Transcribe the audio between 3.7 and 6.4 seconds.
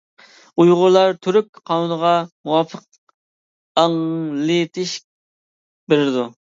ئاڭلىتىش بېرىدۇ.